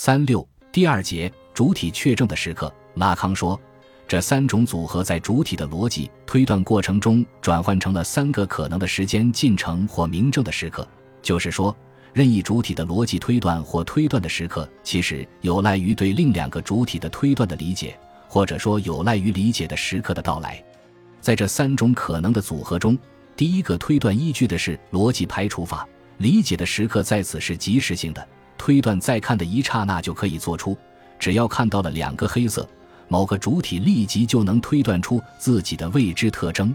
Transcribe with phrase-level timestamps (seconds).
[0.00, 3.60] 三六第二节主体确证的时刻，拉康说，
[4.06, 10.86] 这三种组合在主体的逻辑推断过程中转换成了三个可能的时间进程或明证的时刻。
[11.20, 11.76] 就是说，
[12.12, 20.62] 任意主体的逻辑推断或推断的时刻，其实有赖于对另两个主体的推断的理解，或者说有赖于理解的时刻的到来。
[21.20, 22.96] 在这三种可能的组合中，
[23.34, 25.84] 第一个推断依据的是逻辑排除法，
[26.18, 28.24] 理解的时刻在此是即时性的。
[28.58, 30.76] 推断再看的一刹那就可以做出，
[31.18, 32.68] 只要看到了两个黑色，
[33.06, 36.74] 某个主体立即就能推断出自己的未知特征。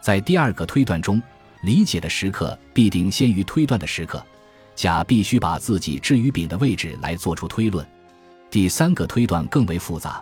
[0.00, 1.22] 在第二个推断中，
[1.62, 4.24] 理解的时刻必定先于推断的时刻，
[4.74, 7.86] 甲必须把自己置于丙的位置来做出推论。
[8.50, 10.20] 第三个推断更为复杂，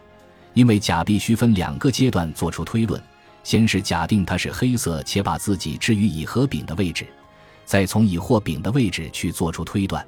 [0.53, 3.01] 因为甲必须分两个阶段做出推论，
[3.45, 7.07] 先是假定它是黑色，且把自己置于乙和丙的位置，
[7.65, 10.05] 再从乙或丙的位置去做出推断。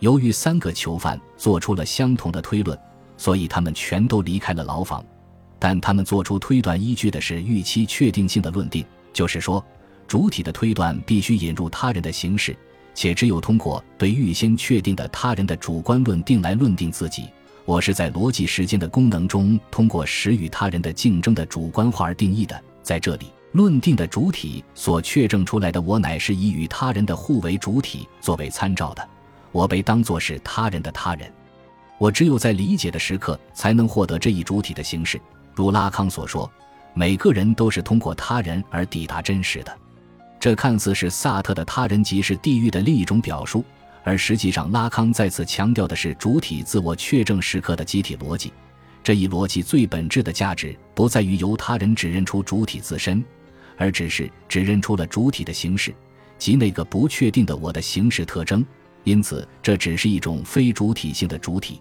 [0.00, 2.78] 由于三个囚犯做出了相同的推论，
[3.16, 5.04] 所以他们全都离开了牢房。
[5.58, 9.64] 但他们做出推断依据的是预期确定性的论定，就是说，
[10.06, 12.56] 主体的推断必须引入他人的形式，
[12.94, 17.28] 且只有通过对预先确定的他人的主观论定来论定自己。
[17.64, 22.62] 我是在逻辑时间的功能中通过使与他人的竞争的主观化而定义的。
[22.82, 29.06] 在这里，论定的主体所确证出来的我，乃是以与他人的互为主体作为参照的。
[29.52, 31.32] 我被当作是他人的他人，
[31.98, 35.20] 我只有在理解的时刻才能获得这一主体的形式。
[35.54, 36.50] 如拉康所说，
[36.94, 39.76] 每个人都是通过他人而抵达真实的。
[40.38, 43.64] 这看似是萨特的他人即是地狱的另一种表述，
[44.04, 48.52] 而实际上拉康再次强调的是主体自我确证时刻的集体逻辑。
[49.02, 53.24] 这一逻辑最本质的价值不在于由他人指认出主体自身，
[53.76, 55.92] 而只是指认出了主体的形式，
[56.36, 58.64] 即那个不确定的我的形式特征。
[59.04, 61.80] 因此，这只是一种非主体性的主体。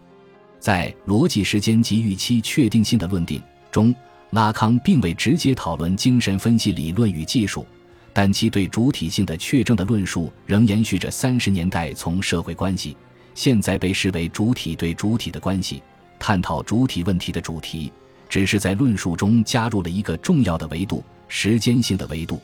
[0.60, 3.94] 在逻辑时间及预期确定性的论定中，
[4.32, 7.66] 拉康并未直接讨论精神分析理论与技术，
[8.14, 12.98] 但其对主体性的确证的论述仍延续着三十年代从社会关系
[13.36, 15.84] 现在被视为主体对主体的关系
[16.18, 17.92] 探讨主体问题的主题，
[18.28, 22.42] 只是在论述中加入了一个重要的维度——时间性的维度。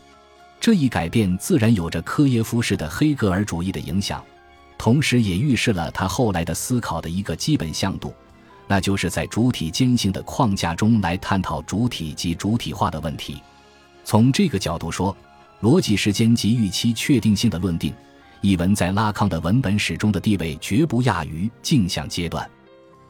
[0.60, 4.24] 这一改变自然有着科耶夫式的黑格尔主义的影响。
[4.84, 8.14] 同时，也预示了他后来的思考的一个基本向度，
[8.68, 13.42] 那就是在主体间性的框架中来探讨主体及主体化的问题。
[14.04, 15.16] 从这个角度说，
[15.62, 17.94] 逻辑时间及预期确定性的论定
[18.42, 22.46] 一文在拉康的文本史中的地位绝不亚于镜像阶段。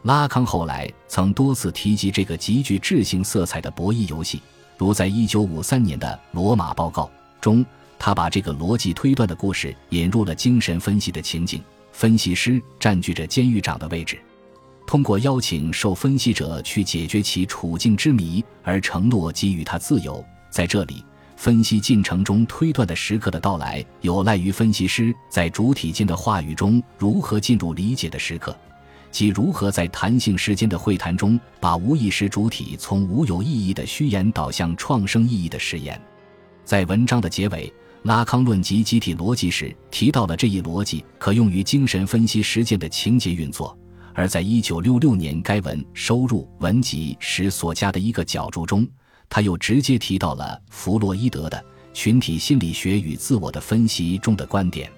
[0.02, 4.40] 拉康后来曾多次提及这个极具智性色彩的博弈游戏，
[4.78, 7.06] 如在一九五三年的《罗马报告》
[7.40, 7.66] 中。
[8.04, 14.18] 他把这个逻辑推断的故事引入了精神分析的情景，分析师占据着监狱长的位置，
[14.86, 20.22] 通过邀请受分析者去解决其处境之谜而承诺给予他自由。
[20.50, 21.02] 在这里，
[21.34, 28.54] 分析进程中推断的时刻的到来，有赖于分析师在主体间的话语中如何进入理解的时刻，
[29.10, 35.98] 即如何在弹性时间的会谈中把无意识主体从无有意义的虚言导向创生意义的实言。
[36.66, 37.72] 在文章的结尾。
[38.04, 43.74] 拉康论及集体逻辑时提到了这一逻辑可用于精神分析实践的情节运作，
[44.12, 48.86] 而在一九六六年该文收入文集时所加的一个角注中，
[49.26, 54.92] 他又直接提到了弗洛伊德的群体心理学与自我的分析中的观点。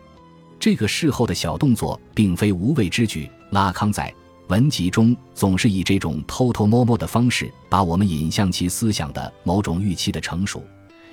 [0.59, 3.31] 这个事后的小动作并非无谓之举。
[3.51, 4.13] 拉康在
[4.49, 10.61] 文集中总是以这种偷偷摸摸的方式把我们引向其思想的某种预期的成熟。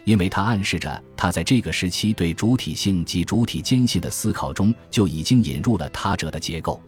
[0.05, 6.81] 因为它暗示着他在这个时期对主体性及主体间性的思考中就已经引入了他者的结构。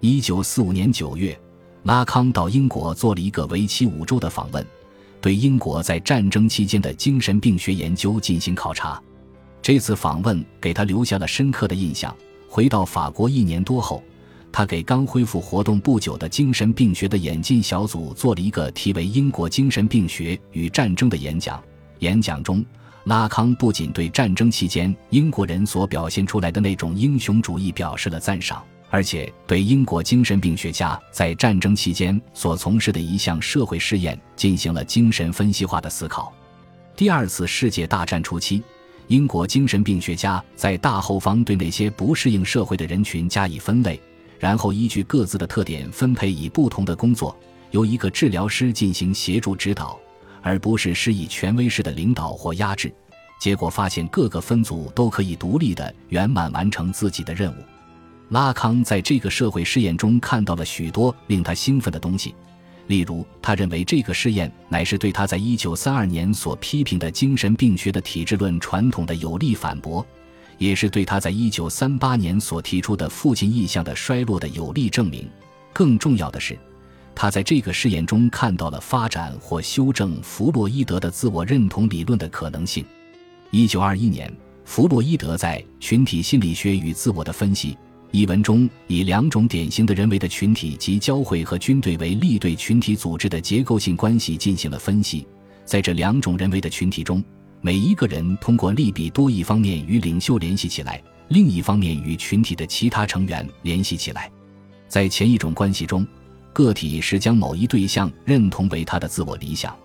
[0.00, 1.38] 一九四五年九月，
[1.84, 4.64] 拉康到英国做了一个为期五周的访问，
[5.20, 9.00] 对英国在战争期间的精神病学研究进行考察。
[9.62, 12.14] 这次访问给他留下了深刻的印象。
[12.48, 14.02] 回到法国一年多后，
[14.50, 21.62] 他给刚恢复活动不久的精神病学的演进小组做了一个题为《英国精神病学与战争》的演讲。
[22.00, 22.62] 演讲中，
[23.04, 36.32] 拉康不仅对战争期间英国人所表现出来的那种英雄主义表示了赞赏，而且对英国精神病学家在战争期间所从事的一项社会试验进行了精神分析化的思考。
[36.96, 38.62] 第二次世界大战初期，
[39.06, 43.98] 英国精神病学家在大后方对那些不适应社会的人群加以分类，
[44.38, 47.34] 然后依据各自的特点分配以不同的工作，
[47.70, 49.98] 由一个治疗师进行协助指导。
[50.42, 52.92] 而不是施以权威式的领导或压制，
[53.40, 57.56] 结果发现各个分组都可以独立的圆满完成自己的任务。
[58.30, 62.34] 拉康在这个社会试验中看到了许多令他兴奋的东西，
[62.86, 70.06] 例如，他认为这个试验乃是对他在一九三二年所批评的精神病学的体制论传统的有力反驳，
[70.58, 75.28] 也是对他在一九三八年所提出的父亲意象的衰落的有力证明。
[75.72, 76.58] 更重要的是。
[77.20, 82.82] 他在这个试验中看到了发展或修正弗洛伊德的自我认同理论的可能性。
[83.50, 84.34] 一九二一年，
[84.64, 87.72] 弗洛伊德在《群体心理学与自我的分析》
[88.10, 95.26] 一文中，以两种典型的人为的群体及教会和军队为例，对群体组织的结构性关系进行了分析。
[95.66, 97.22] 在这两种人为的群体中，
[97.60, 104.32] 每一个人通过利比多一方面与领袖联系起来，另一方面与群体的其他成员联系起来。
[104.88, 106.04] 在前一种关系中，
[106.52, 109.76] 个体是将某一对象认同为他的自我理想，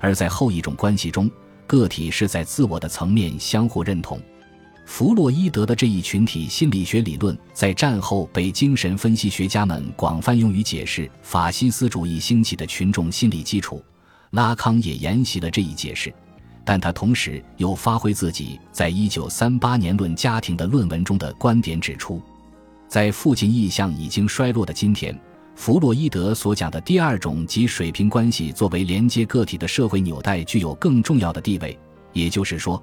[0.00, 1.30] 而在后一种关系中，
[1.66, 4.20] 个体是在自我的层面相互认同。
[4.84, 13.84] 弗洛伊德的这一群体心理学理论在战后被精神分析学家们广泛用于解释法西斯主义兴起的群众心理基础。
[14.30, 16.12] 拉康也沿袭了这一解释，
[16.64, 22.20] 但他同时又发挥自己在一九三八年论家庭的论文中的观点，指出，
[22.88, 25.18] 在父亲意向已经衰落的今天。
[25.58, 31.76] 弗洛伊德所讲的第二种及水平关系，作为连接个体的社会纽带，具有更重要的地位。
[32.12, 32.80] 也就是说，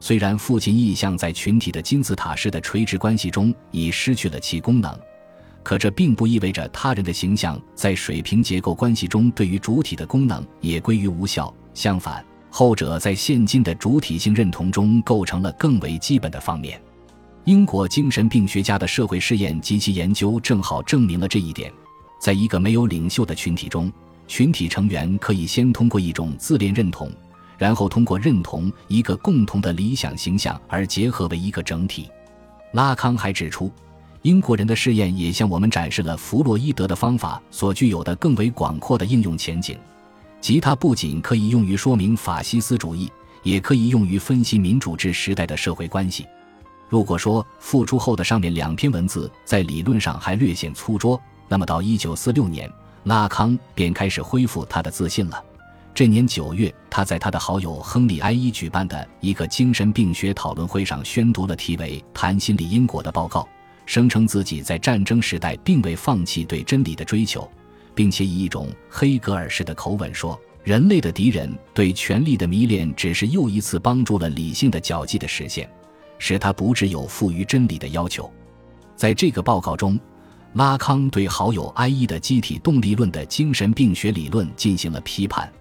[0.00, 4.92] 虽然父亲意向在群体的金字塔式的垂直关系中已失去了其功能，
[5.62, 11.54] 可这并不意味着他人的形象在水平结构关系中对于主体的功能也归于无效。
[11.74, 16.82] 相反，后者在现今的主体性认同中构成了更为基本的方面。
[17.44, 21.72] 英国精神病学家的社会试验及其研究正好证明了这一点。
[22.18, 23.92] 在一个没有领袖的群体中，
[24.26, 27.10] 群体成员可以先通过一种自恋认同，
[27.56, 32.08] 然后通过认同一个共同的理想形象而结合为一个整体。
[32.72, 33.70] 拉康还指出，
[34.22, 39.78] 英国人的试验也向我们展示了弗洛伊德的方法所具有的更为广阔的应用前景，
[40.40, 43.10] 即它不仅可以用于说明法西斯主义，
[43.42, 46.26] 也可以用于分析民主制时代的社会关系。
[46.88, 52.70] 如果说复出后的上面两篇文字在理论上还略显粗拙，那么到一九四六年，
[53.04, 55.42] 拉康便开始恢复他的自信了。
[55.94, 63.48] 这年九月，他在他的好友亨利·埃伊举办的一个精神病学讨论会上宣读了题为《谈心理因果》的报告，
[63.86, 67.50] 声称自己在战争时代并未放弃对真理的追求，
[67.94, 75.66] 并且以一种黑格尔式的口吻说：“人类的敌人对权力的迷恋只是又一次帮助了理性的脚迹的实现，
[76.18, 78.30] 使他不致有负于真理的要求。”
[78.96, 79.98] 在这个报告中。
[80.56, 85.52] 拉康对好友埃伊的机体动力论的精神病学理论进行了批判。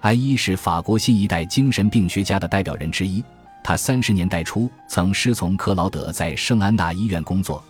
[0.00, 3.22] 埃伊是法国新一代精神病学家的代表人之一，
[3.62, 7.62] 他三十年代初曾师从克劳德在圣安娜医院工作，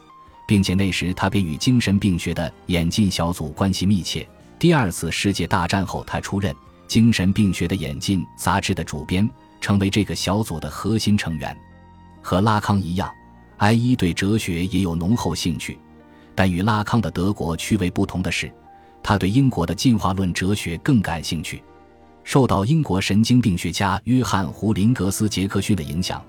[0.46, 4.24] 并且那时他便与精神病学的演进小组关系密切。
[4.56, 6.54] 第二次世界大战后，他出任
[6.86, 9.28] 《精神病学的演进》杂志的主编，
[9.60, 11.56] 成为这个小组的核心成员。
[12.22, 13.12] 和拉康一样，
[13.56, 15.76] 埃伊对哲学也有浓厚兴趣。
[16.40, 18.50] 但与拉康的德国趣味不同的是，
[19.02, 21.62] 他对英国的进化论哲学更感兴趣。
[22.24, 26.24] 受到英国神经病学家约翰·胡林格斯·杰克逊的影响，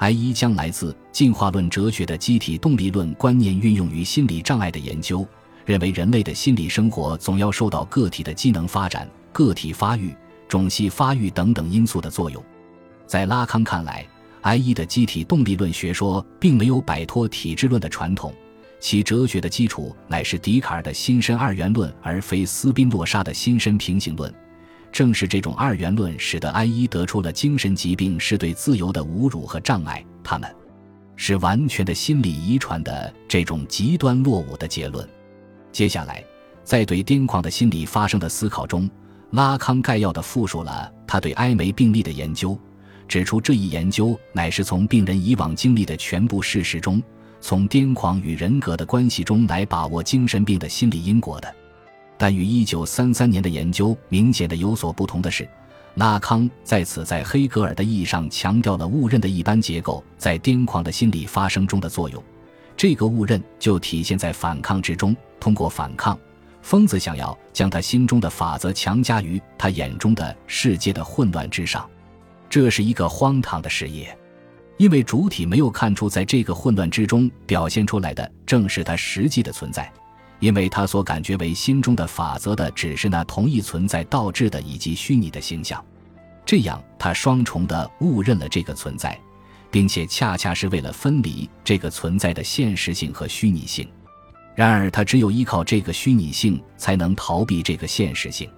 [0.00, 5.26] 埃伊将来自进化论哲学的机体动力论观念运用于心理障碍的研究，
[5.64, 10.14] 认为人类的心理生活总要受到个体的机能发展、个体发育、
[10.46, 12.44] 种系发育等等因素的作用。
[13.06, 14.06] 在拉康看来，
[14.42, 18.30] 埃伊的机体动力论学说并没有摆脱体质论的传统。
[18.84, 24.30] 其哲学的基础乃是笛卡尔的新身二元论，而非斯宾诺莎的新身平行论。
[24.92, 30.54] 正是这种二元论，使得埃伊得出了精神疾病是对自由的侮辱和障碍，他们
[31.16, 35.08] 是完全的心理遗传的这种极端落伍的结论。
[35.72, 36.22] 接下来，
[36.62, 38.86] 在对癫狂的心理发生的思考中，
[39.30, 42.54] 拉康概要地复述了他对埃梅病例的研究，
[43.08, 47.02] 指出这一研究乃是从病人以往经历的全部事实中。
[47.46, 51.54] 从癫狂与人格的关系中来把握精神病的心理因果的，
[52.16, 55.46] 但与一九三三年的研究明显的有所不同的是，
[55.96, 62.24] 拉康在此在黑格尔的意义上强调了误认的一般结构在癫狂的心理发生中的作用。
[62.78, 65.14] 这个误认就体现在反抗之中。
[65.38, 66.18] 通过反抗，
[66.62, 71.86] 疯子想要将他心中的法则强加于他眼中的世界的混乱之上，
[72.48, 74.16] 这是一个荒唐的事业。
[74.76, 79.90] 因为主体没有看出，在这个混乱之中表现出来的正是他实际的存在，
[80.40, 85.82] 因为他所感觉为心中的法则的，只是那同一存在倒置的以及虚拟的形象。
[86.44, 89.18] 这样，他双重的误认了这个存在，
[89.70, 93.88] 并且恰恰是为了分离这个存在的现实性和虚拟性。
[94.54, 98.50] 然而，他只有依靠这个虚拟性，才能逃避这个现实性，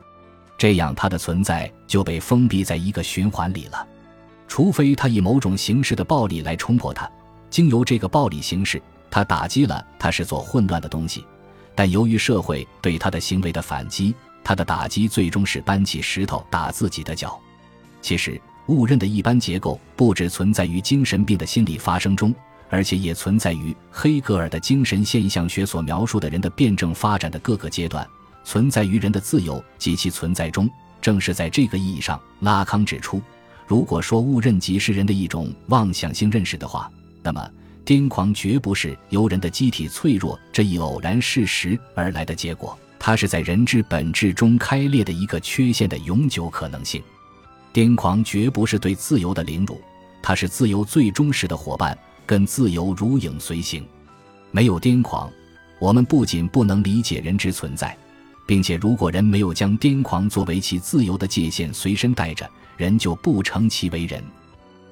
[0.59, 3.87] 这样他的存在就被封闭在一个循环里了。
[4.49, 7.11] 除非他以某种形式的暴力来冲破它，
[7.51, 11.25] 经由这个暴力形式，他打击了他是做混乱的东西。
[11.75, 17.39] 但由于社会对他的行为的反击，他的打击最终是搬起石头打自己的脚。
[18.01, 22.35] 其实，误认的一般结构不只存在于精神病的心理发生中。
[22.69, 28.05] 而且也存在于黑格尔的精神现象学所描述的人的辩证发展的各个阶段，
[28.43, 30.69] 存在于人的自由及其存在中。
[31.01, 33.23] 正是在这个意义上，拉康指出，
[33.67, 36.91] 如果说误认即是人的一种妄想性认识的话，
[37.23, 37.51] 那么
[37.85, 47.03] 癫狂绝不是由人的机体脆弱这一偶然事实而来的结果，它是在人之本质中开裂的一个缺陷的永久可能性。
[47.73, 49.81] 癫狂绝不是对自由的凌辱，
[50.23, 51.97] 它是自由最忠实的伙伴。
[52.29, 53.87] 跟自由如影随形，
[54.51, 55.31] 没有癫狂，
[55.79, 57.97] 我们不仅不能理解人之存在，
[58.47, 64.23] 并且如果人没有将癫狂作为其自由的界限随身带着，人就不成其为人。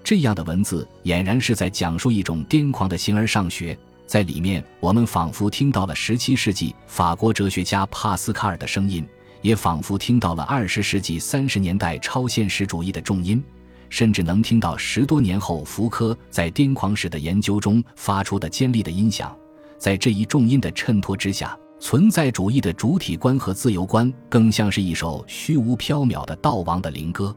[0.02, 9.06] 这样的文字俨然是在讲述一种癫狂的形而上学，在里面我们仿佛听到了十七世纪法国哲学家帕斯卡尔的声音，
[9.40, 13.42] 也仿佛听到了二十世纪三十年代超现实主义的重音。
[13.90, 19.36] 甚至能听到十多年后福柯在癫狂史的研究中发出的尖利的音响，
[19.78, 27.36] 在这一重音的衬托之下，存在主义的主体观和自由观更像是一首虚无缥缈的悼亡的灵歌。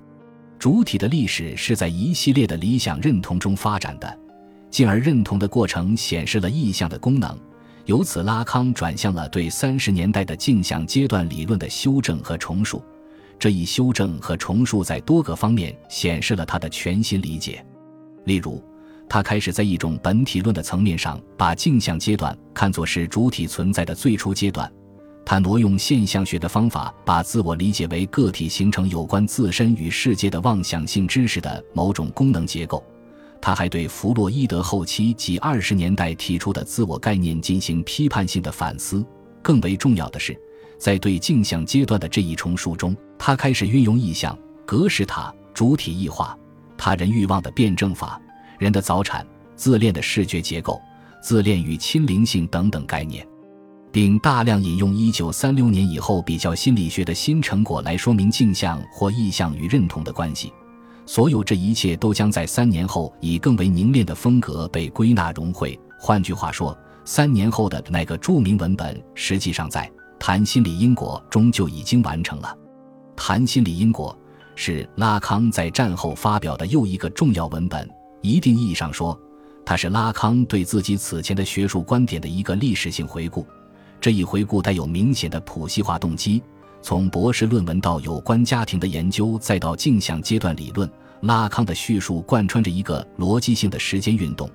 [0.57, 4.19] 主体的历史是在一系列的理想认同中发展的，
[4.71, 7.37] 进而认同的过程显示了意象的功能。
[7.87, 12.81] 由此，拉康转向了对三十年代的镜像阶段理论的修正和重述。
[13.37, 17.65] 这一修正和重述在多个方面显示了他的全新理解，
[18.23, 18.63] 例如，
[19.09, 24.67] 他开始在一种本体论的层面上把镜像阶段看作是主体存在的最初阶段；
[25.25, 32.83] 他挪用现象学的方法，把自我理解为个体形成有关自身与世界的妄想性知识的某种功能结构；
[33.41, 39.05] 他还对弗洛伊德后期及二十年代提出的自我概念进行批判性的反思。
[39.41, 40.37] 更为重要的是。
[40.77, 46.37] 在对镜像阶段的这一重述中，他开始运用意象、格式塔、主体异化、
[46.77, 48.21] 他人欲望的辩证法、
[48.57, 50.81] 人的早产、自恋的视觉结构、
[51.21, 53.25] 自恋与亲灵性等等概念，
[53.91, 60.51] 并大量引用1936年以后比较心理学的新成果来说明镜像或意象与认同的关系。
[61.05, 65.79] 所有这一切都将在三年后以更为凝练的风格被归纳融汇。
[65.99, 69.89] 换句话说，三年后的那个著名文本实际上在。
[70.19, 72.57] 谈心理因果中就已经完成了。
[73.15, 74.17] 谈心理因果
[74.55, 77.87] 是拉康在战后发表的又一个重要文本。
[78.21, 79.17] 一定意义上说，
[79.65, 83.45] 它是拉康对自己此前的学术观点的一个历史性回顾。
[83.99, 86.41] 这一回顾带有明显的普系化动机，
[86.81, 90.89] 从博士论文到有关家庭的研究，再到镜像阶段理论，
[91.21, 94.49] 拉康的叙述贯穿着一个逻辑性的时间运动。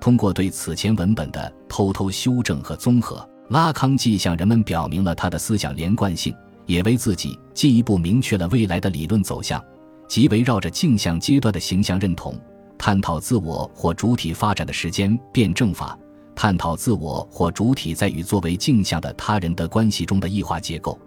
[0.00, 3.26] 通过对此前文本的偷偷修正和综合。
[3.48, 6.34] 拉康既向人们表明了他的思想连贯性，
[6.66, 9.62] 也为自己进一步明确了未来的理论走向，
[10.08, 12.34] 即围绕着镜像阶段的形象认同，
[12.78, 15.98] 探讨自我或主体发展的时间辩证法，
[16.34, 20.98] 探讨自我或主体在与作为镜像的他人的关系中的异化结构，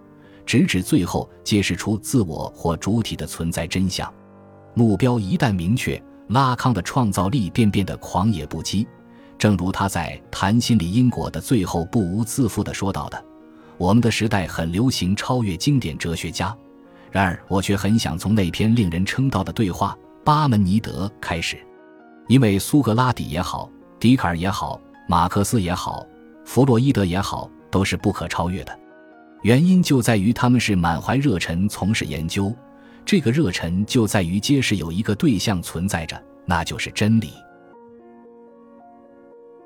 [0.46, 4.12] 直至最后揭示出自我或主体的存在真相。
[4.74, 8.86] 目标一旦明确，拉康的创造力便变得狂野不羁。
[9.38, 13.24] 正如他在谈心理因果的最后不无自负地说到的
[13.78, 16.56] ：“我们的时代很流行超越经典哲学家，
[17.10, 19.98] 然而我却很想从那篇令人称道的对话
[20.30, 21.58] 《巴门尼德》开始，
[22.28, 23.68] 因为苏格拉底也好，
[24.00, 26.06] 笛卡尔也好，马克思也好，
[26.46, 28.80] 弗洛伊德也好，都是不可超越的。
[29.42, 32.56] 原因就在于他们是满怀热忱从事研究，
[33.04, 37.34] 这个热忱就在于揭示有一个对象存在着，那就是真理。”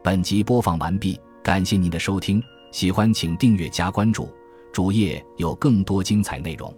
[0.02, 2.42] 本集播放完毕，感谢您的收听，
[2.72, 4.30] 喜欢请订阅加关注，
[4.72, 6.74] 主页有更多精彩内容。